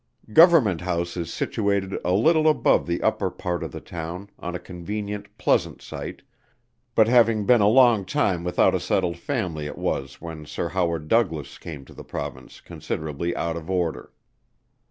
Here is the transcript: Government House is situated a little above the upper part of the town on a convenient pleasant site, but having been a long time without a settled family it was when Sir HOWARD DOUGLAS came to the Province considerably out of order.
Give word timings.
Government 0.33 0.81
House 0.81 1.15
is 1.15 1.31
situated 1.31 1.95
a 2.03 2.11
little 2.13 2.47
above 2.49 2.87
the 2.87 3.03
upper 3.03 3.29
part 3.29 3.61
of 3.61 3.71
the 3.71 3.79
town 3.79 4.31
on 4.39 4.55
a 4.55 4.59
convenient 4.59 5.27
pleasant 5.37 5.79
site, 5.79 6.23
but 6.95 7.07
having 7.07 7.45
been 7.45 7.61
a 7.61 7.67
long 7.67 8.03
time 8.05 8.43
without 8.43 8.73
a 8.73 8.79
settled 8.79 9.15
family 9.19 9.67
it 9.67 9.77
was 9.77 10.19
when 10.19 10.47
Sir 10.47 10.69
HOWARD 10.69 11.07
DOUGLAS 11.07 11.59
came 11.59 11.85
to 11.85 11.93
the 11.93 12.03
Province 12.03 12.61
considerably 12.61 13.35
out 13.35 13.55
of 13.55 13.69
order. 13.69 14.11